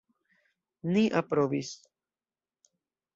[0.95, 1.69] Ni aprobis.